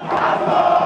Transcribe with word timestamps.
Azul! 0.00 0.77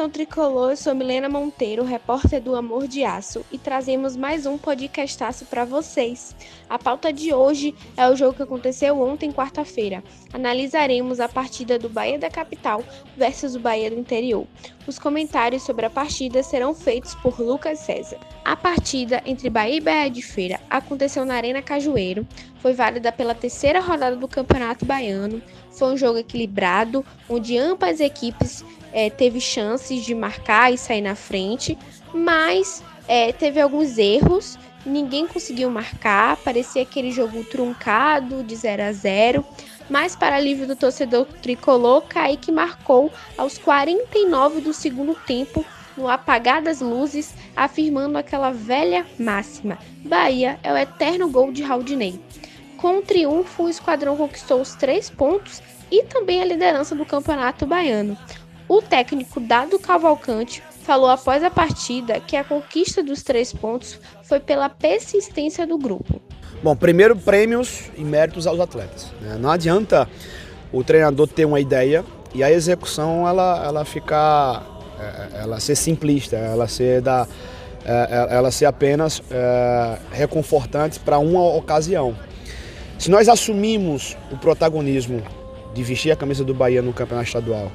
Nação 0.00 0.12
Tricolor, 0.12 0.70
eu 0.70 0.76
sou 0.78 0.94
Milena 0.94 1.28
Monteiro, 1.28 1.84
repórter 1.84 2.40
do 2.40 2.56
Amor 2.56 2.88
de 2.88 3.04
Aço, 3.04 3.44
e 3.52 3.58
trazemos 3.58 4.16
mais 4.16 4.46
um 4.46 4.56
podcastaço 4.56 5.44
para 5.44 5.66
vocês. 5.66 6.34
A 6.70 6.78
pauta 6.78 7.12
de 7.12 7.34
hoje 7.34 7.74
é 7.98 8.08
o 8.08 8.16
jogo 8.16 8.32
que 8.32 8.42
aconteceu 8.42 8.98
ontem, 8.98 9.30
quarta-feira. 9.30 10.02
Analisaremos 10.32 11.20
a 11.20 11.28
partida 11.28 11.78
do 11.78 11.90
Bahia 11.90 12.18
da 12.18 12.30
Capital 12.30 12.82
versus 13.14 13.54
o 13.54 13.60
Bahia 13.60 13.90
do 13.90 13.98
Interior. 13.98 14.46
Os 14.86 14.98
comentários 14.98 15.64
sobre 15.64 15.84
a 15.84 15.90
partida 15.90 16.42
serão 16.42 16.74
feitos 16.74 17.14
por 17.16 17.38
Lucas 17.38 17.80
César. 17.80 18.18
A 18.42 18.56
partida 18.56 19.22
entre 19.26 19.50
Bahia 19.50 19.76
e 19.76 19.80
Bahia 19.82 20.10
de 20.10 20.22
Feira 20.22 20.58
aconteceu 20.70 21.26
na 21.26 21.34
Arena 21.34 21.60
Cajueiro, 21.60 22.26
foi 22.60 22.72
válida 22.72 23.12
pela 23.12 23.34
terceira 23.34 23.80
rodada 23.80 24.16
do 24.16 24.28
Campeonato 24.28 24.84
Baiano. 24.84 25.42
Foi 25.70 25.92
um 25.92 25.96
jogo 25.96 26.18
equilibrado, 26.18 27.04
onde 27.28 27.56
ambas 27.56 28.00
equipes 28.00 28.64
é, 28.92 29.10
teve 29.10 29.40
chances 29.40 30.04
de 30.04 30.14
marcar 30.14 30.72
e 30.72 30.78
sair 30.78 31.00
na 31.00 31.14
frente, 31.14 31.76
mas 32.12 32.82
é, 33.08 33.32
teve 33.32 33.60
alguns 33.60 33.98
erros, 33.98 34.58
ninguém 34.84 35.26
conseguiu 35.26 35.70
marcar, 35.70 36.36
parecia 36.38 36.82
aquele 36.82 37.10
jogo 37.10 37.44
truncado 37.44 38.42
de 38.42 38.56
0 38.56 38.82
a 38.82 38.92
0 38.92 39.44
mas 39.90 40.14
para 40.14 40.36
alívio 40.36 40.68
do 40.68 40.76
torcedor 40.76 41.26
tricolor, 41.42 42.02
Kaique 42.02 42.52
marcou 42.52 43.12
aos 43.36 43.58
49 43.58 44.60
do 44.60 44.72
segundo 44.72 45.16
tempo 45.26 45.66
no 45.96 46.08
apagar 46.08 46.62
das 46.62 46.80
luzes, 46.80 47.34
afirmando 47.56 48.16
aquela 48.16 48.52
velha 48.52 49.04
máxima: 49.18 49.78
Bahia 50.04 50.60
é 50.62 50.72
o 50.72 50.76
eterno 50.76 51.28
gol 51.28 51.50
de 51.50 51.64
Raudinei. 51.64 52.20
Com 52.76 52.98
o 52.98 53.02
triunfo, 53.02 53.64
o 53.64 53.68
esquadrão 53.68 54.16
conquistou 54.16 54.60
os 54.60 54.76
três 54.76 55.10
pontos 55.10 55.60
e 55.90 56.04
também 56.04 56.40
a 56.40 56.44
liderança 56.44 56.94
do 56.94 57.04
campeonato 57.04 57.66
baiano. 57.66 58.16
O 58.70 58.80
técnico 58.80 59.40
Dado 59.40 59.80
Cavalcante 59.80 60.62
falou 60.84 61.10
após 61.10 61.42
a 61.42 61.50
partida 61.50 62.20
que 62.20 62.36
a 62.36 62.44
conquista 62.44 63.02
dos 63.02 63.20
três 63.20 63.52
pontos 63.52 63.98
foi 64.22 64.38
pela 64.38 64.68
persistência 64.68 65.66
do 65.66 65.76
grupo. 65.76 66.22
Bom, 66.62 66.76
primeiro 66.76 67.16
prêmios 67.16 67.90
e 67.96 68.04
méritos 68.04 68.46
aos 68.46 68.60
atletas. 68.60 69.10
Né? 69.20 69.36
Não 69.40 69.50
adianta 69.50 70.08
o 70.72 70.84
treinador 70.84 71.26
ter 71.26 71.46
uma 71.46 71.58
ideia 71.58 72.04
e 72.32 72.44
a 72.44 72.52
execução 72.52 73.26
ela, 73.26 73.60
ela 73.66 73.84
ficar, 73.84 74.64
é, 75.00 75.42
ela 75.42 75.58
ser 75.58 75.74
simplista, 75.74 76.36
ela 76.36 76.68
ser 76.68 77.02
da, 77.02 77.26
é, 77.84 78.28
é, 78.30 78.36
ela 78.36 78.52
ser 78.52 78.66
apenas 78.66 79.20
é, 79.32 79.98
reconfortante 80.12 81.00
para 81.00 81.18
uma 81.18 81.42
ocasião. 81.56 82.16
Se 83.00 83.10
nós 83.10 83.28
assumimos 83.28 84.16
o 84.30 84.36
protagonismo 84.36 85.24
de 85.74 85.82
vestir 85.82 86.12
a 86.12 86.16
camisa 86.16 86.44
do 86.44 86.54
Bahia 86.54 86.82
no 86.82 86.92
campeonato 86.92 87.26
estadual 87.26 87.72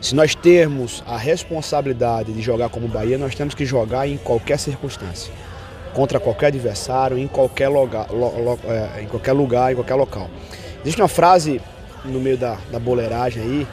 se 0.00 0.14
nós 0.14 0.34
termos 0.34 1.02
a 1.06 1.16
responsabilidade 1.16 2.32
de 2.32 2.40
jogar 2.40 2.68
como 2.68 2.86
Bahia, 2.86 3.18
nós 3.18 3.34
temos 3.34 3.54
que 3.54 3.64
jogar 3.64 4.06
em 4.06 4.16
qualquer 4.16 4.58
circunstância, 4.58 5.32
contra 5.92 6.20
qualquer 6.20 6.46
adversário, 6.46 7.18
em 7.18 7.26
qualquer 7.26 7.68
lugar, 7.68 8.08
lo, 8.10 8.28
lo, 8.42 8.58
é, 8.64 9.02
em 9.02 9.06
qualquer 9.06 9.32
lugar, 9.32 9.72
em 9.72 9.74
qualquer 9.74 9.94
local. 9.94 10.30
Existe 10.82 11.00
uma 11.00 11.08
frase 11.08 11.60
no 12.04 12.20
meio 12.20 12.36
da, 12.36 12.56
da 12.70 12.78
boleiragem 12.78 13.42
aí 13.42 13.66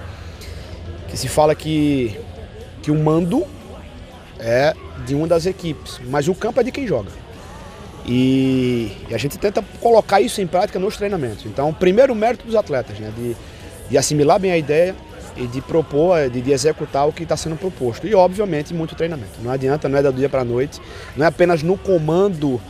que 1.08 1.18
se 1.18 1.28
fala 1.28 1.54
que, 1.54 2.20
que 2.82 2.90
o 2.90 2.96
mando 2.96 3.46
é 4.40 4.74
de 5.06 5.14
uma 5.14 5.28
das 5.28 5.46
equipes, 5.46 6.00
mas 6.10 6.28
o 6.28 6.34
campo 6.34 6.60
é 6.60 6.64
de 6.64 6.72
quem 6.72 6.88
joga. 6.88 7.12
E, 8.06 8.92
e 9.10 9.16
a 9.16 9.18
gente 9.18 9.38
tenta 9.38 9.64
colocar 9.80 10.22
isso 10.22 10.42
em 10.42 10.48
prática 10.48 10.78
nos 10.80 10.98
treinamentos. 10.98 11.46
Então, 11.46 11.74
primeiro 11.74 12.14
mérito 12.14 12.46
dos 12.46 12.56
atletas, 12.56 13.00
né, 13.00 13.12
de, 13.16 13.36
de 13.90 13.98
assimilar 13.98 14.40
bem 14.40 14.52
a 14.52 14.58
ideia, 14.58 14.96
e 15.36 15.48
de 15.48 15.62
propor, 15.62 16.30
de, 16.30 16.42
de 16.42 16.52
executar 16.52 17.08
o 17.08 17.14
que 17.14 17.24
está 17.24 17.36
sendo 17.36 17.56
proposto. 17.56 18.08
E, 18.08 18.16
obviamente, 18.16 18.74
muito 18.74 18.96
treinamento. 18.96 19.40
Não 19.42 19.52
adianta, 19.52 19.90
não 19.90 19.98
é 19.98 20.02
da 20.02 20.12
dia 20.12 20.30
para 20.30 20.42
a 20.42 20.46
noite, 20.46 20.82
não 21.16 21.26
é 21.26 21.30
apenas 21.30 21.62
no 21.62 21.78
comando 21.78 22.62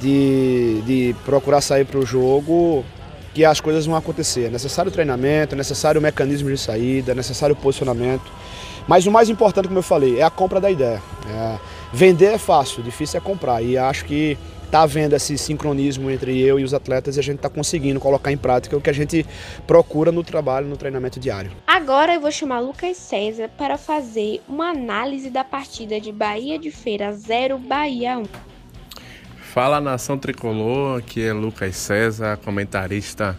de, 0.00 0.82
de 0.82 1.16
procurar 1.24 1.60
sair 1.60 1.84
para 1.84 1.98
o 1.98 2.04
jogo 2.04 2.84
que 3.32 3.44
as 3.44 3.60
coisas 3.60 3.84
vão 3.84 3.96
acontecer. 3.96 4.44
É 4.44 4.50
necessário 4.50 4.90
treinamento, 4.90 5.54
é 5.54 5.58
necessário 5.58 6.00
mecanismo 6.00 6.48
de 6.48 6.56
saída, 6.56 7.12
é 7.12 7.14
necessário 7.14 7.54
posicionamento. 7.54 8.24
Mas 8.88 9.06
o 9.06 9.10
mais 9.10 9.28
importante, 9.28 9.66
como 9.66 9.78
eu 9.78 9.82
falei, 9.82 10.20
é 10.20 10.22
a 10.22 10.30
compra 10.30 10.60
da 10.60 10.70
ideia. 10.70 11.02
É, 11.28 11.58
vender 11.92 12.32
é 12.32 12.38
fácil, 12.38 12.82
difícil 12.82 13.18
é 13.18 13.20
comprar. 13.20 13.62
E 13.62 13.76
acho 13.76 14.04
que 14.04 14.38
está 14.66 14.82
havendo 14.82 15.14
esse 15.14 15.38
sincronismo 15.38 16.10
entre 16.10 16.38
eu 16.38 16.58
e 16.60 16.64
os 16.64 16.74
atletas 16.74 17.16
e 17.16 17.20
a 17.20 17.22
gente 17.22 17.36
está 17.36 17.48
conseguindo 17.48 17.98
colocar 17.98 18.30
em 18.30 18.36
prática 18.36 18.76
o 18.76 18.80
que 18.80 18.90
a 18.90 18.92
gente 18.92 19.24
procura 19.66 20.12
no 20.12 20.22
trabalho, 20.22 20.66
no 20.66 20.76
treinamento 20.76 21.18
diário. 21.18 21.50
Agora 21.66 22.14
eu 22.14 22.20
vou 22.20 22.30
chamar 22.30 22.60
Lucas 22.60 22.96
César 22.96 23.48
para 23.56 23.78
fazer 23.78 24.42
uma 24.48 24.70
análise 24.70 25.30
da 25.30 25.44
partida 25.44 26.00
de 26.00 26.12
Bahia 26.12 26.58
de 26.58 26.70
Feira 26.70 27.12
0 27.12 27.58
Bahia 27.58 28.18
1. 28.18 28.24
Fala 29.40 29.80
nação 29.80 30.18
tricolor, 30.18 30.98
aqui 30.98 31.24
é 31.24 31.32
Lucas 31.32 31.76
César, 31.76 32.36
comentarista 32.44 33.38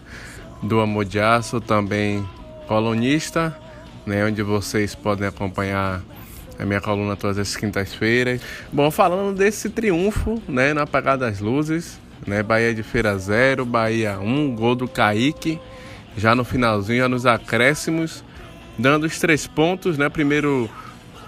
do 0.62 0.80
Amor 0.80 1.04
de 1.04 1.20
Aço, 1.20 1.60
também 1.60 2.26
colunista, 2.66 3.56
né, 4.04 4.24
onde 4.24 4.42
vocês 4.42 4.94
podem 4.94 5.28
acompanhar 5.28 6.02
a 6.58 6.64
minha 6.64 6.80
coluna 6.80 7.16
todas 7.16 7.38
as 7.38 7.54
quintas-feiras. 7.54 8.40
Bom, 8.72 8.90
falando 8.90 9.36
desse 9.36 9.70
triunfo, 9.70 10.42
né, 10.48 10.74
na 10.74 10.82
apagada 10.82 11.26
das 11.26 11.38
luzes, 11.38 12.00
né, 12.26 12.42
Bahia 12.42 12.74
de 12.74 12.82
Feira 12.82 13.16
0, 13.16 13.64
Bahia 13.64 14.18
1, 14.18 14.54
gol 14.56 14.74
do 14.74 14.88
Kaique, 14.88 15.60
já 16.16 16.34
no 16.34 16.44
finalzinho, 16.44 17.02
já 17.02 17.08
nos 17.08 17.26
acréscimos, 17.26 18.24
dando 18.76 19.04
os 19.04 19.18
três 19.18 19.46
pontos, 19.46 19.96
né, 19.96 20.08
primeiro 20.08 20.68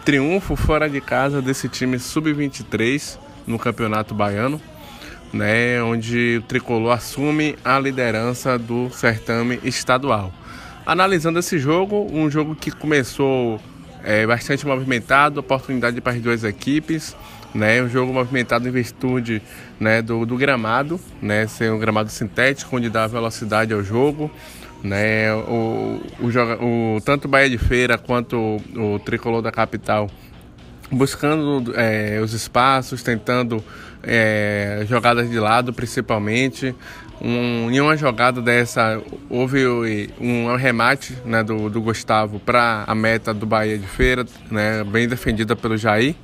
triunfo 0.04 0.56
fora 0.56 0.88
de 0.88 1.00
casa 1.00 1.40
desse 1.40 1.69
time 1.69 1.98
sub-23 1.98 3.19
no 3.46 3.58
Campeonato 3.58 4.14
Baiano, 4.14 4.60
né, 5.32 5.80
onde 5.82 6.38
o 6.38 6.42
Tricolor 6.42 6.92
assume 6.92 7.56
a 7.64 7.78
liderança 7.78 8.58
do 8.58 8.90
certame 8.90 9.60
estadual. 9.62 10.32
Analisando 10.84 11.38
esse 11.38 11.56
jogo, 11.56 12.08
um 12.10 12.28
jogo 12.28 12.56
que 12.56 12.72
começou 12.72 13.60
é, 14.05 14.27
bastante 14.27 14.66
movimentado, 14.66 15.41
oportunidade 15.41 16.00
para 16.00 16.12
as 16.12 16.21
duas 16.21 16.44
equipes. 16.44 17.16
Né, 17.53 17.83
um 17.83 17.88
jogo 17.88 18.12
movimentado 18.12 18.69
em 18.69 18.71
virtude 18.71 19.43
né, 19.81 20.00
do, 20.00 20.25
do 20.25 20.37
gramado, 20.37 21.00
né, 21.21 21.49
ser 21.49 21.72
um 21.72 21.81
gramado 21.81 22.09
sintético, 22.09 22.77
onde 22.77 22.88
dá 22.88 23.09
velocidade 23.09 23.75
ao 23.75 23.83
jogo. 23.83 24.31
Né, 24.84 25.33
o, 25.34 26.00
o, 26.21 26.94
o, 26.97 27.00
tanto 27.00 27.27
Bahia 27.27 27.50
de 27.50 27.59
Feira 27.59 27.99
quanto 27.99 28.37
o, 28.37 28.94
o 28.94 28.99
Tricolor 29.00 29.43
da 29.43 29.50
Capital 29.50 30.09
buscando 30.91 31.72
é, 31.77 32.21
os 32.22 32.32
espaços, 32.32 33.03
tentando 33.03 33.62
é, 34.03 34.84
jogadas 34.88 35.31
de 35.31 35.38
lado 35.38 35.72
principalmente. 35.72 36.75
Um, 37.21 37.71
em 37.71 37.81
uma 37.81 37.97
jogada 37.97 38.41
dessa 38.41 39.00
houve 39.30 39.64
um 40.20 40.54
remate 40.56 41.16
né, 41.24 41.42
do, 41.42 41.70
do 41.70 41.80
Gustavo 41.80 42.41
para 42.41 42.84
a 42.86 42.94
meta 42.94 43.32
do 43.32 43.46
Bahia 43.46 43.78
de 43.78 43.86
Feira, 43.86 44.26
né, 44.50 44.82
bem 44.82 45.06
defendida 45.06 45.54
pelo 45.54 45.76
Jair, 45.76 46.16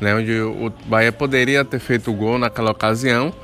né, 0.00 0.14
onde 0.14 0.40
o 0.40 0.72
Bahia 0.86 1.10
poderia 1.10 1.64
ter 1.64 1.80
feito 1.80 2.12
o 2.12 2.14
gol 2.14 2.38
naquela 2.38 2.70
ocasião. 2.70 3.34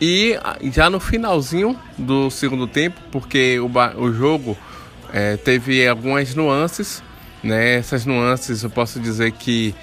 E 0.00 0.38
já 0.72 0.90
no 0.90 1.00
finalzinho 1.00 1.78
do 1.96 2.30
segundo 2.30 2.66
tempo, 2.66 3.00
porque 3.10 3.58
o, 3.58 3.70
o 3.96 4.12
jogo 4.12 4.56
é, 5.10 5.38
teve 5.38 5.86
algumas 5.88 6.34
nuances, 6.34 7.02
né, 7.42 7.76
essas 7.76 8.04
nuances 8.04 8.62
eu 8.62 8.70
posso 8.70 9.00
dizer 9.00 9.32
que 9.32 9.74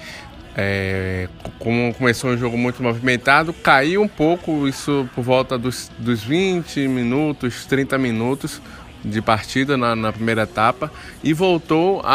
é, 0.56 1.28
como 1.58 1.94
começou 1.94 2.30
um 2.30 2.36
jogo 2.36 2.58
muito 2.58 2.82
movimentado, 2.82 3.52
caiu 3.52 4.02
um 4.02 4.08
pouco, 4.08 4.68
isso 4.68 5.08
por 5.14 5.22
volta 5.22 5.56
dos, 5.56 5.90
dos 5.98 6.22
20 6.22 6.88
minutos, 6.88 7.64
30 7.66 7.96
minutos 7.98 8.60
de 9.04 9.20
partida 9.20 9.76
na, 9.76 9.96
na 9.96 10.12
primeira 10.12 10.42
etapa 10.42 10.92
e 11.24 11.32
voltou 11.32 12.00
a, 12.04 12.14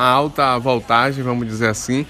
a, 0.00 0.08
alta 0.10 0.58
voltagem, 0.58 1.24
vamos 1.24 1.46
dizer 1.46 1.68
assim, 1.68 2.06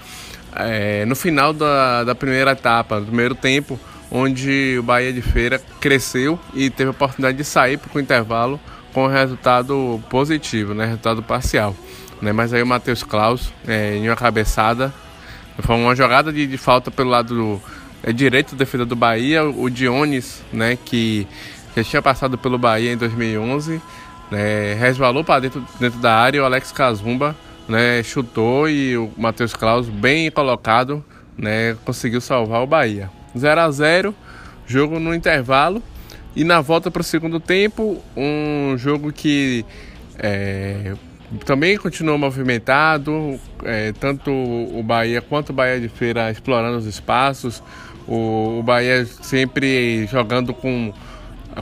é, 0.55 1.05
no 1.05 1.15
final 1.15 1.53
da, 1.53 2.03
da 2.03 2.13
primeira 2.13 2.51
etapa, 2.51 2.99
do 2.99 3.07
primeiro 3.07 3.33
tempo, 3.33 3.79
onde 4.11 4.75
o 4.79 4.83
Bahia 4.83 5.13
de 5.13 5.21
Feira 5.21 5.61
cresceu 5.79 6.39
e 6.53 6.69
teve 6.69 6.89
a 6.89 6.91
oportunidade 6.91 7.37
de 7.37 7.43
sair 7.43 7.77
para 7.77 7.95
o 7.97 8.01
intervalo 8.01 8.59
com 8.93 9.07
resultado 9.07 10.01
positivo, 10.09 10.73
né, 10.73 10.85
resultado 10.85 11.23
parcial. 11.23 11.75
Né, 12.21 12.33
mas 12.33 12.53
aí 12.53 12.61
o 12.61 12.67
Matheus 12.67 13.01
Klaus, 13.01 13.53
é, 13.67 13.95
em 13.95 14.09
uma 14.09 14.15
cabeçada, 14.15 14.93
foi 15.61 15.75
uma 15.75 15.95
jogada 15.95 16.31
de, 16.31 16.47
de 16.47 16.57
falta 16.57 16.89
pelo 16.89 17.09
lado 17.09 17.35
do, 17.35 17.61
é, 18.03 18.11
direito 18.11 18.51
da 18.51 18.59
defesa 18.59 18.85
do 18.85 18.95
Bahia. 18.95 19.43
O 19.43 19.69
Dionis, 19.69 20.43
né, 20.51 20.77
que 20.83 21.27
já 21.75 21.83
tinha 21.83 22.01
passado 22.01 22.37
pelo 22.37 22.57
Bahia 22.57 22.93
em 22.93 22.97
2011, 22.97 23.81
né, 24.31 24.73
resvalou 24.75 25.23
para 25.23 25.41
dentro, 25.41 25.65
dentro 25.79 25.99
da 25.99 26.15
área 26.15 26.41
o 26.41 26.45
Alex 26.45 26.71
Kazumba 26.71 27.35
né, 27.69 28.01
chutou 28.01 28.67
e 28.67 28.97
o 28.97 29.11
Matheus 29.15 29.53
Claus, 29.53 29.87
bem 29.87 30.31
colocado, 30.31 31.05
né, 31.37 31.77
conseguiu 31.85 32.19
salvar 32.19 32.63
o 32.63 32.67
Bahia. 32.67 33.11
0 33.37 33.61
a 33.61 33.71
0 33.71 34.15
jogo 34.65 34.99
no 34.99 35.13
intervalo. 35.13 35.81
E 36.35 36.43
na 36.43 36.61
volta 36.61 36.89
para 36.89 37.01
o 37.01 37.03
segundo 37.03 37.39
tempo, 37.39 38.01
um 38.15 38.75
jogo 38.77 39.11
que 39.11 39.65
é, 40.17 40.95
também 41.45 41.77
continuou 41.77 42.17
movimentado, 42.17 43.39
é, 43.63 43.91
tanto 43.93 44.31
o 44.31 44.81
Bahia 44.83 45.21
quanto 45.21 45.51
o 45.51 45.53
Bahia 45.53 45.79
de 45.79 45.89
Feira 45.89 46.31
explorando 46.31 46.77
os 46.77 46.85
espaços, 46.85 47.61
o, 48.07 48.59
o 48.59 48.63
Bahia 48.63 49.05
sempre 49.05 50.07
jogando 50.07 50.53
com, 50.53 50.91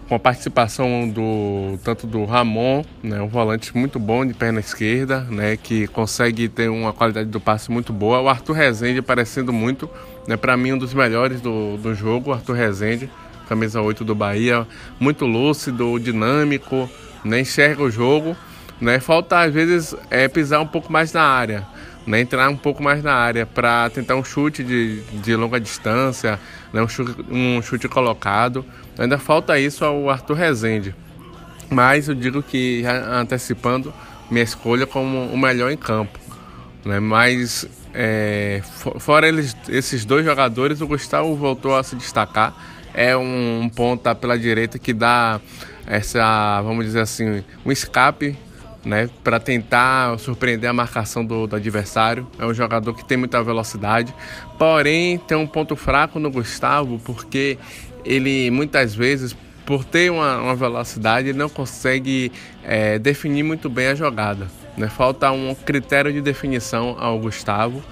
com 0.08 0.16
a 0.16 0.20
participação 0.20 1.10
do 1.10 1.78
tanto 1.84 2.08
do 2.08 2.24
Ramon, 2.26 2.84
né, 3.04 3.22
um 3.22 3.28
volante 3.28 3.76
muito 3.76 4.00
bom 4.00 4.26
de 4.26 4.34
perna 4.34 4.60
esquerda, 4.60 5.22
né, 5.30 5.58
que 5.58 5.88
consegue 5.88 6.48
ter 6.48 6.70
uma 6.70 6.94
qualidade 6.94 7.30
do 7.30 7.40
passe 7.40 7.70
muito 7.70 7.92
boa, 7.92 8.22
o 8.22 8.30
Arthur 8.30 8.54
Rezende 8.54 9.00
aparecendo 9.00 9.52
muito, 9.52 9.90
né, 10.28 10.38
para 10.38 10.56
mim 10.56 10.74
um 10.74 10.78
dos 10.78 10.94
melhores 10.94 11.42
do, 11.42 11.78
do 11.78 11.94
jogo, 11.94 12.32
Arthur 12.32 12.54
Rezende 12.54 13.10
camisa 13.48 13.82
8 13.82 14.04
do 14.04 14.14
Bahia, 14.14 14.68
muito 15.00 15.26
lúcido, 15.26 15.98
dinâmico, 16.00 16.90
né, 17.24 17.40
enxerga 17.42 17.82
o 17.82 17.90
jogo. 17.90 18.36
Né, 18.80 19.00
falta 19.00 19.40
às 19.40 19.52
vezes 19.52 19.96
é, 20.12 20.28
pisar 20.28 20.62
um 20.62 20.68
pouco 20.68 20.92
mais 20.92 21.12
na 21.12 21.24
área, 21.24 21.66
né, 22.06 22.20
entrar 22.20 22.48
um 22.48 22.56
pouco 22.56 22.84
mais 22.84 23.02
na 23.02 23.14
área 23.14 23.44
para 23.44 23.90
tentar 23.90 24.16
um 24.16 24.24
chute 24.24 24.64
de, 24.64 25.02
de 25.02 25.36
longa 25.36 25.60
distância, 25.60 26.40
né, 26.72 26.82
um, 26.82 26.88
chute, 26.88 27.16
um 27.30 27.62
chute 27.62 27.88
colocado. 27.88 28.64
Ainda 28.98 29.18
falta 29.18 29.60
isso 29.60 29.84
ao 29.84 30.10
Arthur 30.10 30.36
Rezende. 30.36 30.96
Mas 31.70 32.08
eu 32.08 32.16
digo 32.16 32.42
que, 32.42 32.84
antecipando, 32.86 33.94
minha 34.30 34.44
escolha 34.44 34.86
como 34.88 35.26
o 35.26 35.38
melhor 35.38 35.72
em 35.72 35.78
campo. 35.78 36.18
Né? 36.86 37.00
Mas, 37.00 37.68
é, 37.94 38.62
fora 39.00 39.28
eles, 39.28 39.56
esses 39.68 40.06
dois 40.06 40.24
jogadores, 40.24 40.82
o 40.82 40.88
Gustavo 40.88 41.36
voltou 41.36 41.76
a 41.76 41.84
se 41.84 41.96
destacar 41.96 42.56
é 42.98 43.16
um 43.16 43.70
ponta 43.74 44.16
pela 44.16 44.40
direita 44.40 44.80
que 44.80 44.92
dá 44.92 45.40
essa, 45.86 46.60
vamos 46.64 46.84
dizer 46.84 47.02
assim, 47.02 47.44
um 47.64 47.72
escape 47.72 48.36
né, 48.86 49.10
para 49.24 49.40
tentar 49.40 50.18
surpreender 50.20 50.70
a 50.70 50.74
marcação 50.74 51.26
do, 51.26 51.48
do, 51.48 51.56
adversário. 51.56 52.28
É 52.40 52.46
um 52.46 52.54
jogador 52.54 52.94
que 52.94 53.04
tem 53.04 53.18
muita 53.18 53.42
velocidade, 53.44 54.14
porém 54.58 55.18
tem 55.18 55.38
um 55.38 55.48
ponto 55.48 55.76
fraco 55.76 56.20
no 56.20 56.30
Gustavo, 56.32 57.00
porque 57.00 57.58
ele 58.06 58.50
muitas 58.52 58.96
vezes, 58.96 59.36
por 59.66 59.84
ter 59.84 60.12
uma, 60.12 60.40
uma 60.40 60.56
velocidade, 60.56 61.30
ele 61.30 61.38
não 61.38 61.50
consegue 61.50 62.32
é, 62.64 62.98
definir 62.98 63.44
muito 63.44 63.70
bem 63.70 63.88
a 63.88 63.96
jogada. 63.96 64.48
Né? 64.78 64.88
Falta 64.88 65.32
um 65.32 65.56
critério 65.56 66.14
de 66.14 66.22
definição 66.22 66.96
ao 67.00 67.20
Gustavo. 67.20 67.84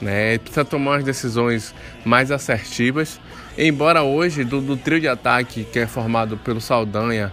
Né? 0.00 0.38
Precisa 0.38 0.64
tomar 0.64 0.96
as 0.96 1.04
decisões 1.04 1.74
mais 2.04 2.30
assertivas 2.30 3.20
Embora 3.56 4.02
hoje, 4.02 4.42
do, 4.42 4.60
do, 4.60 4.76
trio 4.76 5.00
de 5.00 5.06
ataque 5.06 5.62
que 5.62 5.78
é 5.78 5.86
formado 5.86 6.36
pelo 6.36 6.60
Saldanha 6.60 7.32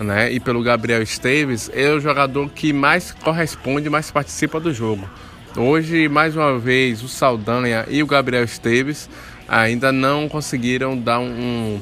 né, 0.00 0.32
e 0.32 0.40
pelo 0.40 0.62
Gabriel 0.62 1.02
Esteves, 1.02 1.70
é 1.74 1.90
o 1.90 2.00
jogador 2.00 2.48
que 2.50 2.72
mais 2.72 3.12
corresponde, 3.12 3.90
mais 3.90 4.10
participa 4.10 4.58
do 4.58 4.72
jogo. 4.72 5.08
Hoje, 5.56 6.08
mais 6.08 6.34
uma 6.34 6.58
vez, 6.58 7.02
o 7.02 7.08
Saldanha 7.08 7.84
e 7.88 8.02
o 8.02 8.06
Gabriel 8.06 8.44
Esteves 8.44 9.10
ainda 9.46 9.92
não 9.92 10.28
conseguiram 10.28 10.96
dar 10.96 11.18
um, 11.18 11.80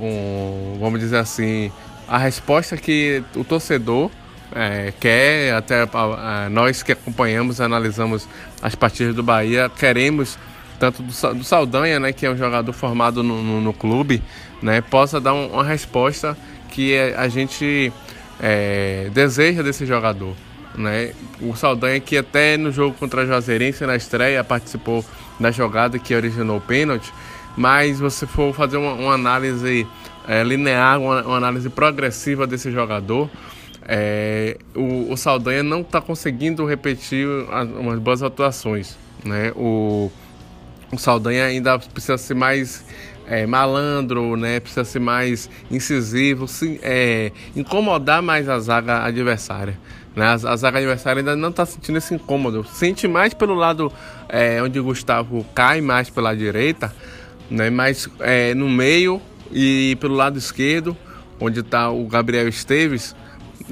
um 0.00 0.78
vamos 0.80 0.98
dizer 0.98 1.18
assim, 1.18 1.70
a 2.08 2.18
resposta 2.18 2.76
que 2.76 3.22
o 3.36 3.44
torcedor 3.44 4.10
é, 4.52 4.92
quer, 4.98 5.54
até 5.54 5.82
a, 5.82 5.88
a, 5.92 6.50
nós 6.50 6.82
que 6.82 6.92
acompanhamos, 6.92 7.60
analisamos 7.60 8.26
as 8.62 8.74
partidas 8.74 9.14
do 9.14 9.22
Bahia, 9.22 9.70
queremos 9.78 10.38
tanto 10.78 11.02
do, 11.02 11.34
do 11.34 11.44
Saldanha, 11.44 12.00
né, 12.00 12.12
que 12.12 12.26
é 12.26 12.30
um 12.30 12.36
jogador 12.36 12.72
formado 12.72 13.22
no, 13.22 13.42
no, 13.42 13.60
no 13.60 13.72
clube, 13.72 14.22
né, 14.62 14.80
possa 14.80 15.20
dar 15.20 15.34
um, 15.34 15.48
uma 15.48 15.64
resposta 15.64 16.36
que 16.76 16.94
a 17.16 17.26
gente 17.26 17.90
é, 18.38 19.08
deseja 19.14 19.62
desse 19.62 19.86
jogador. 19.86 20.36
Né? 20.74 21.14
O 21.40 21.56
Saldanha 21.56 21.98
que 21.98 22.18
até 22.18 22.58
no 22.58 22.70
jogo 22.70 22.94
contra 22.98 23.22
a 23.22 23.26
Juazeirense 23.26 23.86
na 23.86 23.96
estreia 23.96 24.44
participou 24.44 25.02
da 25.40 25.50
jogada 25.50 25.98
que 25.98 26.14
originou 26.14 26.58
o 26.58 26.60
pênalti, 26.60 27.10
mas 27.56 27.98
você 27.98 28.26
for 28.26 28.54
fazer 28.54 28.76
uma, 28.76 28.92
uma 28.92 29.14
análise 29.14 29.86
é, 30.28 30.44
linear, 30.44 31.00
uma, 31.00 31.22
uma, 31.22 31.36
análise 31.38 31.70
progressiva 31.70 32.46
desse 32.46 32.70
jogador, 32.70 33.30
é, 33.88 34.58
o, 34.74 35.10
o 35.10 35.16
Saldanha 35.16 35.62
não 35.62 35.80
está 35.80 36.02
conseguindo 36.02 36.66
repetir 36.66 37.26
as, 37.50 37.68
umas 37.70 37.98
boas 37.98 38.22
atuações. 38.22 38.98
Né? 39.24 39.50
O, 39.56 40.12
o 40.92 40.98
Saldanha 40.98 41.46
ainda 41.46 41.78
precisa 41.78 42.18
ser 42.18 42.34
mais 42.34 42.84
é, 43.26 43.46
malandro, 43.46 44.36
né? 44.36 44.60
Precisa 44.60 44.84
ser 44.84 45.00
mais 45.00 45.50
incisivo, 45.70 46.46
se, 46.46 46.80
é, 46.82 47.32
incomodar 47.54 48.22
mais 48.22 48.48
a 48.48 48.58
zaga 48.58 49.04
adversária. 49.04 49.78
Né? 50.14 50.24
A, 50.24 50.32
a 50.32 50.56
zaga 50.56 50.78
adversária 50.78 51.20
ainda 51.20 51.36
não 51.36 51.50
está 51.50 51.66
sentindo 51.66 51.98
esse 51.98 52.14
incômodo. 52.14 52.64
Sente 52.64 53.06
mais 53.06 53.34
pelo 53.34 53.54
lado 53.54 53.92
é, 54.28 54.62
onde 54.62 54.80
Gustavo 54.80 55.44
cai 55.54 55.80
mais 55.80 56.08
pela 56.08 56.34
direita, 56.34 56.94
né? 57.50 57.70
Mas 57.70 58.08
é, 58.20 58.54
no 58.54 58.68
meio 58.68 59.20
e 59.52 59.96
pelo 60.00 60.14
lado 60.14 60.38
esquerdo, 60.38 60.96
onde 61.40 61.60
está 61.60 61.90
o 61.90 62.06
Gabriel 62.06 62.48
Esteves, 62.48 63.14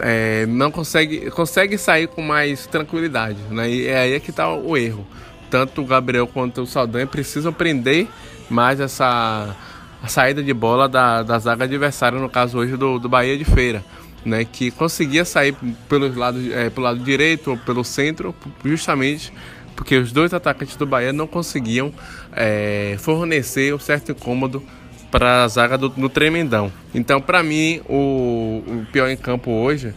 é, 0.00 0.45
não 0.47 0.71
consegue, 0.71 1.31
consegue 1.31 1.79
sair 1.79 2.09
com 2.09 2.23
mais 2.23 2.67
tranquilidade. 2.67 3.39
Né? 3.50 3.71
E 3.71 3.87
é 3.87 3.99
aí 3.99 4.21
que 4.21 4.31
está 4.31 4.53
o 4.53 4.77
erro 4.77 5.07
tanto 5.55 5.83
o 5.83 5.87
Gabriel 5.87 6.27
quanto 6.27 6.62
o 6.62 6.67
Saldanha 6.67 7.07
precisam 7.07 7.53
prender 7.53 8.09
mais 8.50 8.81
essa 8.81 9.55
a 10.02 10.08
saída 10.08 10.43
de 10.43 10.52
bola 10.52 10.87
da, 10.87 11.23
da 11.23 11.38
zaga 11.38 11.64
adversária, 11.64 12.19
no 12.19 12.29
caso 12.29 12.58
hoje 12.58 12.76
do, 12.76 12.99
do 12.99 13.08
Bahia 13.08 13.38
de 13.38 13.44
Feira. 13.44 13.82
Né, 14.25 14.43
que 14.43 14.70
conseguia 14.70 15.23
sair 15.23 15.55
pelos 15.87 16.17
lados, 16.17 16.50
é, 16.50 16.70
pelo 16.70 16.87
lado 16.87 16.99
direito 16.99 17.50
ou 17.50 17.58
pelo 17.58 17.85
centro, 17.85 18.35
justamente 18.64 19.31
porque 19.76 19.99
os 19.99 20.12
dois 20.12 20.32
atacantes 20.32 20.76
do 20.76 20.87
Bahia 20.87 21.12
não 21.12 21.26
conseguiam 21.26 21.93
é, 22.32 22.96
fornecer 22.99 23.75
um 23.75 23.79
certo 23.79 24.12
incômodo 24.12 24.62
para 25.11 25.44
a 25.44 25.49
zaga 25.49 25.79
do, 25.79 25.88
do 25.88 26.08
Tremendão. 26.08 26.73
Então, 26.94 27.20
para 27.20 27.43
mim, 27.43 27.81
o, 27.88 28.62
o, 28.67 28.87
pior 28.90 29.08
em 29.08 29.17
campo 29.17 29.50
hoje, 29.50 29.94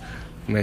né, 0.47 0.61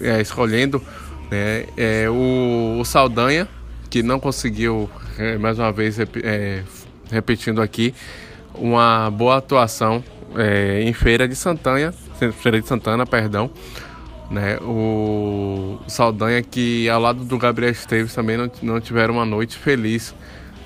é, 0.00 0.20
escolhendo, 0.20 0.82
né, 1.30 1.66
é 1.76 2.08
o, 2.08 2.78
o 2.80 2.84
Saldanha, 2.84 3.46
que 3.90 4.02
não 4.02 4.18
conseguiu, 4.18 4.90
é, 5.18 5.36
mais 5.38 5.58
uma 5.58 5.70
vez, 5.70 5.98
é, 6.00 6.62
repetindo 7.12 7.60
aqui, 7.60 7.94
uma 8.54 9.10
boa 9.10 9.36
atuação 9.36 10.02
é, 10.36 10.82
em 10.82 10.92
Feira 10.92 11.28
de 11.28 11.36
Santana, 11.36 11.92
Feira 12.40 12.60
de 12.60 12.66
Santana, 12.66 13.04
perdão, 13.04 13.50
né? 14.30 14.56
O 14.62 15.78
Saldanha 15.86 16.42
que 16.42 16.88
ao 16.88 17.00
lado 17.00 17.24
do 17.24 17.36
Gabriel 17.36 17.70
Esteves 17.70 18.14
também 18.14 18.36
não, 18.36 18.50
não 18.62 18.80
tiveram 18.80 19.14
uma 19.14 19.26
noite 19.26 19.58
feliz 19.58 20.14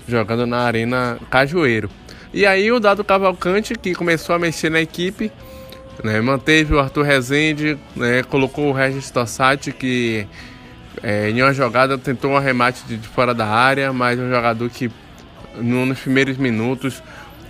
jogando 0.07 0.47
na 0.47 0.59
Arena 0.59 1.19
Cajueiro. 1.29 1.91
E 2.33 2.47
aí 2.47 2.71
o 2.71 2.79
Dado 2.79 3.03
Cavalcante 3.03 3.75
que 3.75 3.95
começou 3.95 4.35
a 4.35 4.39
mexer 4.39 4.71
na 4.71 4.81
equipe, 4.81 5.33
né? 6.05 6.21
manteve 6.21 6.75
o 6.75 6.79
Arthur 6.79 7.03
Rezende, 7.03 7.79
né? 7.97 8.23
colocou 8.23 8.69
o 8.69 8.73
Regis 8.73 9.11
Tossati 9.11 9.73
que 9.73 10.27
é, 11.03 11.31
em 11.31 11.43
uma 11.43 11.53
jogada 11.53 11.99
tentou 11.99 12.31
um 12.31 12.37
arremate 12.37 12.85
de, 12.87 12.97
de 12.97 13.09
fora 13.09 13.35
da 13.35 13.47
área, 13.47 13.93
mas 13.93 14.19
um 14.19 14.31
jogador 14.31 14.69
que 14.71 14.91
no, 15.57 15.87
nos 15.87 15.99
primeiros 15.99 16.37
minutos 16.37 17.03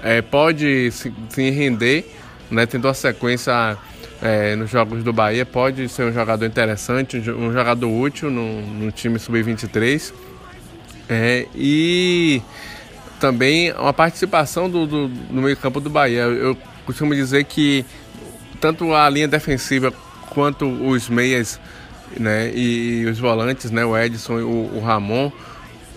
é, 0.02 0.22
pode 0.22 0.90
se, 0.92 1.12
se, 1.28 1.50
render, 1.50 2.10
né? 2.50 2.66
tentou 2.66 2.90
a 2.90 2.94
sequência 2.94 3.76
é, 4.22 4.54
nos 4.56 4.70
jogos 4.70 5.02
do 5.02 5.12
Bahia, 5.12 5.44
pode 5.44 5.88
ser 5.88 6.04
um 6.04 6.12
jogador 6.12 6.44
interessante, 6.44 7.18
um 7.30 7.52
jogador 7.52 7.88
útil 7.88 8.30
no, 8.30 8.62
no 8.62 8.90
time 8.90 9.18
sub-23. 9.18 10.12
É, 11.08 11.46
e 11.54 12.42
também 13.20 13.72
uma 13.72 13.92
participação 13.92 14.68
do, 14.68 14.86
do, 14.86 15.08
meio-campo 15.30 15.80
do 15.80 15.88
Bahia. 15.88 16.22
Eu 16.22 16.56
costumo 16.84 17.14
dizer 17.14 17.44
que 17.44 17.84
tanto 18.60 18.92
a 18.92 19.08
linha 19.08 19.28
defensiva 19.28 19.92
quanto 20.30 20.66
os 20.66 21.08
meias 21.08 21.60
né? 22.18 22.50
E 22.54 23.06
os 23.06 23.18
volantes, 23.18 23.70
né? 23.70 23.84
O 23.84 23.96
Edson 23.96 24.38
e 24.38 24.42
o, 24.42 24.70
o 24.74 24.80
Ramon. 24.80 25.30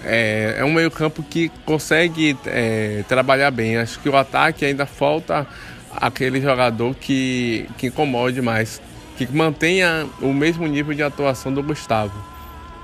É, 0.03 0.55
é 0.57 0.65
um 0.65 0.71
meio 0.71 0.89
campo 0.89 1.23
que 1.23 1.49
consegue 1.65 2.37
é, 2.45 3.03
trabalhar 3.07 3.51
bem. 3.51 3.77
Acho 3.77 3.99
que 3.99 4.09
o 4.09 4.15
ataque 4.15 4.65
ainda 4.65 4.85
falta 4.85 5.47
aquele 5.95 6.41
jogador 6.41 6.95
que, 6.95 7.67
que 7.77 7.87
incomode 7.87 8.41
mais, 8.41 8.81
que 9.17 9.27
mantenha 9.31 10.07
o 10.21 10.33
mesmo 10.33 10.67
nível 10.67 10.93
de 10.93 11.03
atuação 11.03 11.53
do 11.53 11.63
Gustavo. 11.63 12.13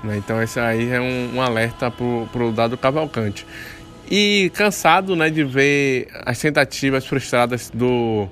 Né? 0.02 0.16
Então 0.18 0.42
esse 0.42 0.60
aí 0.60 0.90
é 0.90 1.00
um, 1.00 1.36
um 1.36 1.40
alerta 1.40 1.90
para 1.90 2.44
o 2.44 2.52
dado 2.52 2.76
Cavalcante. 2.76 3.46
E 4.08 4.50
cansado 4.54 5.16
né, 5.16 5.28
de 5.30 5.42
ver 5.42 6.08
as 6.24 6.38
tentativas 6.38 7.04
frustradas 7.04 7.70
do 7.74 8.28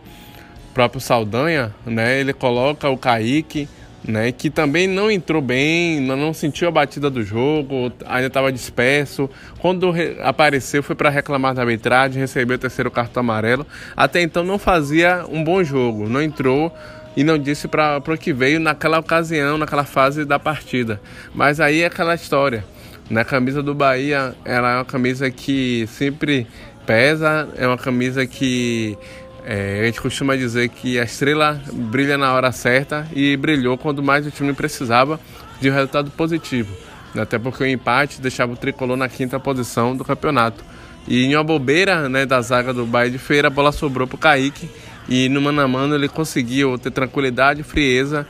próprio 0.72 1.00
Saldanha, 1.00 1.74
né? 1.84 2.20
ele 2.20 2.32
coloca 2.32 2.88
o 2.88 2.96
Kaique 2.96 3.68
né, 4.06 4.30
que 4.32 4.50
também 4.50 4.86
não 4.86 5.10
entrou 5.10 5.40
bem, 5.40 6.00
não 6.00 6.34
sentiu 6.34 6.68
a 6.68 6.70
batida 6.70 7.08
do 7.08 7.22
jogo, 7.22 7.90
ainda 8.04 8.26
estava 8.26 8.52
disperso. 8.52 9.28
Quando 9.58 9.92
apareceu, 10.22 10.82
foi 10.82 10.94
para 10.94 11.08
reclamar 11.08 11.54
da 11.54 11.62
arbitragem, 11.62 12.20
recebeu 12.20 12.56
o 12.56 12.58
terceiro 12.58 12.90
cartão 12.90 13.20
amarelo. 13.20 13.66
Até 13.96 14.20
então 14.20 14.44
não 14.44 14.58
fazia 14.58 15.24
um 15.28 15.42
bom 15.42 15.64
jogo, 15.64 16.08
não 16.08 16.22
entrou 16.22 16.72
e 17.16 17.24
não 17.24 17.38
disse 17.38 17.66
para 17.66 18.02
o 18.06 18.18
que 18.18 18.32
veio 18.32 18.60
naquela 18.60 18.98
ocasião, 18.98 19.56
naquela 19.56 19.84
fase 19.84 20.24
da 20.24 20.38
partida. 20.38 21.00
Mas 21.34 21.58
aí 21.58 21.82
é 21.82 21.86
aquela 21.86 22.14
história. 22.14 22.64
Na 23.08 23.20
né, 23.20 23.24
camisa 23.24 23.62
do 23.62 23.74
Bahia, 23.74 24.34
ela 24.44 24.72
é 24.72 24.76
uma 24.76 24.84
camisa 24.84 25.30
que 25.30 25.86
sempre 25.88 26.46
pesa, 26.86 27.48
é 27.56 27.66
uma 27.66 27.76
camisa 27.78 28.26
que 28.26 28.96
é, 29.44 29.80
a 29.82 29.84
gente 29.84 30.00
costuma 30.00 30.34
dizer 30.36 30.70
que 30.70 30.98
a 30.98 31.04
estrela 31.04 31.60
brilha 31.72 32.16
na 32.16 32.32
hora 32.32 32.50
certa 32.50 33.06
e 33.12 33.36
brilhou 33.36 33.76
quando 33.76 34.02
mais 34.02 34.26
o 34.26 34.30
time 34.30 34.54
precisava 34.54 35.20
de 35.60 35.70
um 35.70 35.74
resultado 35.74 36.10
positivo. 36.10 36.74
Até 37.14 37.38
porque 37.38 37.62
o 37.62 37.66
empate 37.66 38.20
deixava 38.20 38.54
o 38.54 38.56
tricolor 38.56 38.96
na 38.96 39.08
quinta 39.08 39.38
posição 39.38 39.94
do 39.94 40.04
campeonato. 40.04 40.64
E 41.06 41.24
em 41.24 41.34
uma 41.34 41.44
bobeira 41.44 42.08
né, 42.08 42.24
da 42.24 42.40
zaga 42.40 42.72
do 42.72 42.86
Bahia 42.86 43.10
de 43.10 43.18
Feira, 43.18 43.48
a 43.48 43.50
bola 43.50 43.70
sobrou 43.70 44.06
para 44.06 44.16
o 44.16 44.18
Kaique. 44.18 44.68
E 45.08 45.28
no 45.28 45.40
mano 45.40 45.60
a 45.60 45.68
mano 45.68 45.94
ele 45.94 46.08
conseguiu 46.08 46.78
ter 46.78 46.90
tranquilidade 46.90 47.62
frieza, 47.62 48.26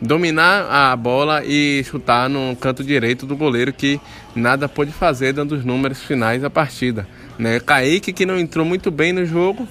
dominar 0.00 0.68
a 0.70 0.94
bola 0.94 1.42
e 1.44 1.82
chutar 1.84 2.28
no 2.28 2.54
canto 2.54 2.84
direito 2.84 3.24
do 3.24 3.34
goleiro 3.34 3.72
que 3.72 3.98
nada 4.36 4.68
pôde 4.68 4.92
fazer 4.92 5.32
dando 5.32 5.52
os 5.52 5.64
números 5.64 6.02
finais 6.02 6.42
da 6.42 6.50
partida. 6.50 7.08
Né? 7.38 7.58
Kaique 7.58 8.12
que 8.12 8.26
não 8.26 8.38
entrou 8.38 8.64
muito 8.64 8.90
bem 8.90 9.12
no 9.12 9.24
jogo, 9.24 9.66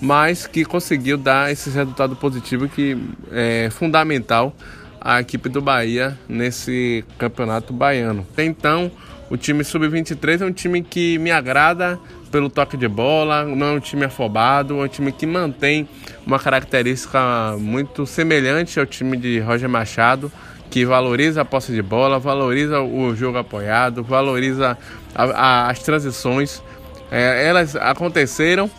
mas 0.00 0.46
que 0.46 0.64
conseguiu 0.64 1.16
dar 1.16 1.50
esse 1.50 1.70
resultado 1.70 2.14
positivo 2.16 2.68
que 2.68 2.96
é 3.32 3.68
fundamental 3.70 4.54
à 5.00 5.20
equipe 5.20 5.48
do 5.48 5.60
Bahia 5.60 6.18
nesse 6.28 7.04
campeonato 7.18 7.72
baiano. 7.72 8.26
Então, 8.36 8.90
o 9.30 9.36
time 9.36 9.62
sub-23 9.62 10.40
é 10.40 10.44
um 10.44 10.52
time 10.52 10.82
que 10.82 11.18
me 11.18 11.30
agrada 11.30 11.98
pelo 12.30 12.48
toque 12.48 12.76
de 12.76 12.88
bola, 12.88 13.44
não 13.44 13.66
é 13.66 13.72
um 13.72 13.80
time 13.80 14.04
afobado, 14.04 14.80
é 14.80 14.84
um 14.84 14.88
time 14.88 15.12
que 15.12 15.26
mantém 15.26 15.88
uma 16.26 16.38
característica 16.38 17.56
muito 17.58 18.06
semelhante 18.06 18.78
ao 18.78 18.86
time 18.86 19.16
de 19.16 19.40
Roger 19.40 19.68
Machado, 19.68 20.30
que 20.70 20.84
valoriza 20.84 21.40
a 21.40 21.44
posse 21.44 21.72
de 21.72 21.82
bola, 21.82 22.18
valoriza 22.18 22.80
o 22.80 23.14
jogo 23.14 23.38
apoiado, 23.38 24.02
valoriza 24.02 24.76
a, 25.14 25.24
a, 25.24 25.70
as 25.70 25.82
transições. 25.82 26.62
É, 27.10 27.46
elas 27.46 27.74
aconteceram 27.74 28.70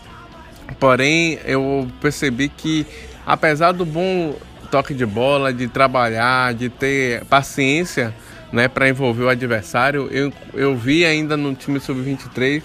Porém, 0.78 1.38
eu 1.44 1.88
percebi 2.00 2.48
que, 2.48 2.86
apesar 3.26 3.72
do 3.72 3.84
bom 3.84 4.36
toque 4.70 4.94
de 4.94 5.04
bola, 5.04 5.52
de 5.52 5.66
trabalhar, 5.68 6.54
de 6.54 6.68
ter 6.68 7.24
paciência 7.24 8.14
né, 8.52 8.68
para 8.68 8.88
envolver 8.88 9.24
o 9.24 9.28
adversário, 9.28 10.08
eu, 10.10 10.32
eu 10.54 10.76
vi 10.76 11.04
ainda 11.04 11.36
no 11.36 11.54
time 11.54 11.80
sub-23 11.80 12.62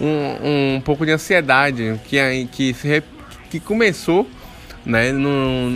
um, 0.00 0.76
um 0.76 0.80
pouco 0.80 1.04
de 1.04 1.12
ansiedade 1.12 2.00
que, 2.04 2.46
que, 2.52 2.74
se, 2.74 3.02
que 3.50 3.60
começou 3.60 4.28
né, 4.84 5.12
no, 5.12 5.70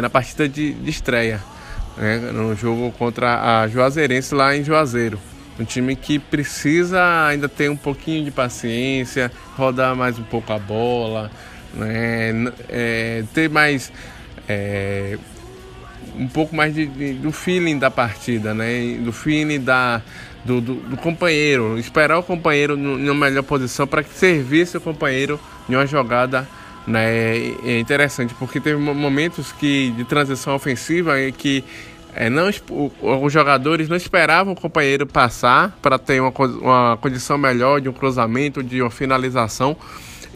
na 0.00 0.10
partida 0.10 0.48
de, 0.48 0.72
de 0.72 0.90
estreia, 0.90 1.40
né, 1.96 2.18
no 2.32 2.54
jogo 2.56 2.92
contra 2.92 3.62
a 3.62 3.68
Juazeirense 3.68 4.34
lá 4.34 4.56
em 4.56 4.64
Juazeiro. 4.64 5.18
Um 5.58 5.64
time 5.64 5.94
que 5.94 6.18
precisa 6.18 7.26
ainda 7.26 7.48
ter 7.48 7.70
um 7.70 7.76
pouquinho 7.76 8.24
de 8.24 8.30
paciência, 8.30 9.30
rodar 9.56 9.94
mais 9.94 10.18
um 10.18 10.22
pouco 10.22 10.52
a 10.52 10.58
bola, 10.58 11.30
né? 11.74 12.32
É, 12.68 13.24
ter 13.34 13.48
mais. 13.50 13.92
É, 14.48 15.18
um 16.16 16.26
pouco 16.26 16.54
mais 16.56 16.74
de, 16.74 16.86
de, 16.86 17.12
do 17.14 17.30
feeling 17.30 17.78
da 17.78 17.90
partida, 17.90 18.54
né? 18.54 18.98
Do 19.02 19.12
feeling 19.12 19.60
da, 19.60 20.02
do, 20.44 20.60
do, 20.60 20.74
do 20.74 20.96
companheiro, 20.96 21.78
esperar 21.78 22.18
o 22.18 22.22
companheiro 22.22 22.76
numa 22.76 23.26
melhor 23.26 23.42
posição 23.42 23.86
para 23.86 24.02
que 24.02 24.14
servisse 24.14 24.76
o 24.76 24.80
companheiro 24.80 25.38
em 25.68 25.74
uma 25.74 25.86
jogada 25.86 26.48
né, 26.86 27.36
é 27.64 27.78
interessante, 27.78 28.34
porque 28.34 28.60
teve 28.60 28.78
momentos 28.78 29.52
que 29.52 29.90
de 29.90 30.04
transição 30.04 30.54
ofensiva 30.54 31.14
que 31.36 31.64
é, 32.14 32.28
não, 32.28 32.50
os 33.22 33.32
jogadores 33.32 33.88
não 33.88 33.96
esperavam 33.96 34.52
o 34.52 34.56
companheiro 34.56 35.06
passar 35.06 35.78
para 35.80 35.98
ter 35.98 36.20
uma, 36.20 36.32
uma 36.60 36.96
condição 36.96 37.38
melhor 37.38 37.80
de 37.80 37.88
um 37.88 37.92
cruzamento, 37.92 38.62
de 38.62 38.82
uma 38.82 38.90
finalização. 38.90 39.76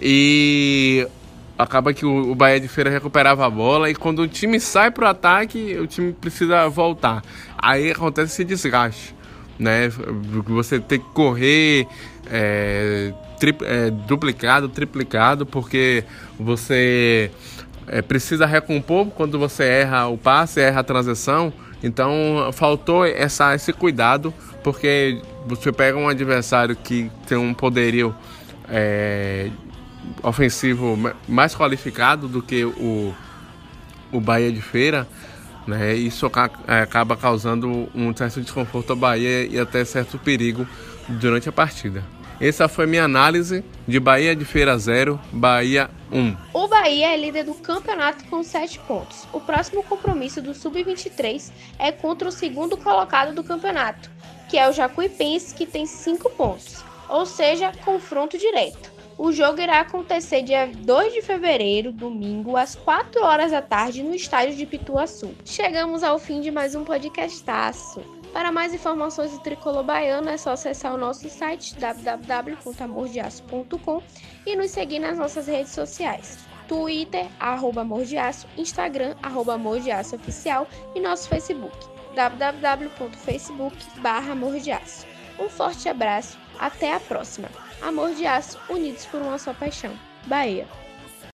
E 0.01 1.07
acaba 1.59 1.93
que 1.93 2.05
o, 2.05 2.35
Bahia 2.35 2.61
de 2.61 2.69
Feira 2.69 2.91
recuperava 2.91 3.47
a 3.47 3.51
bola 3.51 3.91
e 3.91 3.95
quando 3.95 4.21
o 4.21 4.29
time 4.29 4.61
sai 4.61 4.91
para 4.91 5.05
o 5.05 5.09
ataque, 5.09 5.77
o 5.79 5.87
time 5.87 6.13
precisa 6.13 6.69
voltar. 6.69 7.23
Aí 7.59 7.91
acontece 7.91 8.33
esse 8.33 8.45
desgaste, 8.45 9.15
né? 9.59 9.89
Você 10.47 10.79
tem 10.79 10.99
que 10.99 11.07
correr 11.07 11.87
é, 12.31 13.13
tri, 13.39 13.55
é, 13.63 13.91
duplicado, 13.91 14.69
triplicado, 14.69 15.47
porque 15.47 16.05
você 16.39 17.31
é, 17.89 18.03
precisa 18.03 18.47
recompor 18.47 19.07
quando 19.07 19.39
você 19.39 19.65
erra 19.65 20.07
o 20.09 20.17
passe, 20.19 20.61
erra 20.61 20.81
a 20.81 20.85
transição. 20.85 21.53
Então 21.83 22.51
faltou 22.53 23.05
essa, 23.05 23.55
esse 23.55 23.73
cuidado, 23.73 24.33
porque 24.63 25.21
você 25.47 25.71
pega 25.71 25.99
um 25.99 26.09
adversário 26.09 26.75
que 26.75 27.11
tem 27.27 27.37
um 27.37 27.53
poderio 27.53 28.15
é, 28.69 29.51
ofensivo 30.23 30.99
mais 31.29 31.55
qualificado 31.55 32.27
do 32.27 32.41
que 32.43 32.65
o, 32.65 33.15
o 34.11 34.21
Bahia 34.21 34.51
de 34.51 34.63
Feira, 34.63 35.07
né? 35.67 35.95
Isso 35.95 36.31
é, 36.67 36.81
acaba 36.81 37.17
causando 37.17 37.89
um 37.95 38.15
certo 38.17 38.41
desconforto 38.41 38.91
ao 38.91 38.97
Bahia 38.97 39.47
e 39.47 39.59
até 39.59 39.85
certo 39.85 40.19
perigo 40.19 40.67
durante 41.09 41.49
a 41.49 41.53
partida. 41.53 42.03
Essa 42.41 42.69
foi 42.69 42.87
minha 42.87 43.05
análise 43.05 43.65
de 43.87 44.01
Bahia 44.01 44.35
de 44.35 44.45
Feira 44.45 44.77
0, 44.77 45.21
Bahia 45.33 45.89
1. 46.11 46.37
O 46.53 46.67
Bahia 46.67 47.15
é 47.15 47.17
líder 47.17 47.45
do 47.45 47.55
campeonato 47.55 48.25
com 48.25 48.43
7 48.43 48.81
pontos. 48.81 49.27
O 49.33 49.41
próximo 49.41 49.85
compromisso 49.85 50.43
do 50.43 50.53
Sub-23 50.53 51.53
é 51.79 51.93
contra 51.93 52.29
o 52.29 52.33
segundo 52.33 52.77
colocado 52.77 53.35
do 53.35 53.45
campeonato, 53.45 54.11
que 54.49 54.59
é 54.59 54.69
o 54.69 54.73
Jacuipense, 54.73 55.55
que 55.55 55.65
tem 55.65 55.87
5 55.87 56.29
pontos, 56.31 56.85
ou 57.09 57.25
seja, 57.25 57.73
confronto 57.85 58.37
direto. 58.37 58.93
O 59.17 59.31
jogo 59.31 59.61
irá 59.61 59.81
acontecer 59.81 60.43
dia 60.43 60.67
2 60.67 61.15
de 61.15 61.23
fevereiro, 61.23 61.93
domingo, 61.93 62.57
às 62.57 62.75
4 62.75 63.23
horas 63.23 63.53
da 63.53 63.63
tarde, 63.63 64.03
no 64.03 64.13
estádio 64.13 64.57
de 64.57 64.67
Pituaçu. 64.67 65.31
Chegamos 65.45 66.03
ao 66.03 66.19
fim 66.19 66.41
de 66.41 66.51
mais 66.51 66.75
um 66.75 66.83
podcastaço. 66.83 68.03
Para 68.35 68.51
mais 68.51 68.75
informações 68.75 69.31
do 69.31 69.39
Tricolor 69.39 69.85
Baiano 69.85 70.29
é 70.29 70.37
só 70.37 70.51
acessar 70.51 70.93
o 70.93 70.99
nosso 70.99 71.31
site 71.31 71.77
www.amordeaço.com 71.77 74.03
e 74.45 74.57
nos 74.57 74.73
seguir 74.73 74.99
nas 74.99 75.17
nossas 75.17 75.47
redes 75.47 75.71
sociais. 75.71 76.41
Twitter, 76.67 77.29
arroba 77.39 77.83
Amor 77.83 78.05
de 78.05 78.19
Aço, 78.19 78.49
Instagram, 78.59 79.15
arroba 79.23 79.55
Amor 79.55 79.79
de 79.79 79.93
Aço 79.93 80.17
Oficial 80.17 80.67
e 80.97 81.01
nosso 81.01 81.29
Facebook, 81.29 81.79
www.facebook 82.17 83.77
Aço. 84.73 85.07
Um 85.39 85.49
forte 85.49 85.89
abraço, 85.89 86.37
até 86.59 86.93
a 86.93 86.99
próxima. 86.99 87.49
Amor 87.81 88.15
de 88.15 88.27
Aço, 88.27 88.59
unidos 88.69 89.07
por 89.07 89.23
uma 89.23 89.39
só 89.39 89.55
paixão. 89.55 89.97
Bahia. 90.27 90.67